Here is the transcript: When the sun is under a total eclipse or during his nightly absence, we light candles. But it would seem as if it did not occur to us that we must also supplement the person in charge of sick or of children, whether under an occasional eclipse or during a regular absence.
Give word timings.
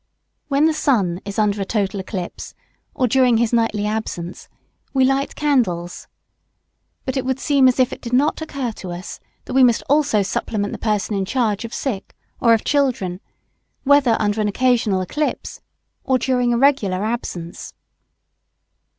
When 0.47 0.65
the 0.65 0.73
sun 0.73 1.21
is 1.25 1.37
under 1.37 1.61
a 1.61 1.63
total 1.65 1.99
eclipse 1.99 2.55
or 2.95 3.07
during 3.07 3.37
his 3.37 3.53
nightly 3.53 3.85
absence, 3.85 4.49
we 4.95 5.05
light 5.05 5.35
candles. 5.35 6.07
But 7.05 7.17
it 7.17 7.23
would 7.23 7.39
seem 7.39 7.67
as 7.67 7.79
if 7.79 7.93
it 7.93 8.01
did 8.01 8.11
not 8.11 8.41
occur 8.41 8.71
to 8.71 8.91
us 8.93 9.19
that 9.45 9.53
we 9.53 9.63
must 9.63 9.83
also 9.87 10.23
supplement 10.23 10.73
the 10.73 10.79
person 10.79 11.13
in 11.13 11.25
charge 11.25 11.65
of 11.65 11.71
sick 11.71 12.15
or 12.39 12.55
of 12.55 12.63
children, 12.63 13.19
whether 13.83 14.17
under 14.19 14.41
an 14.41 14.47
occasional 14.47 15.01
eclipse 15.01 15.61
or 16.03 16.17
during 16.17 16.51
a 16.51 16.57
regular 16.57 17.05
absence. 17.05 17.75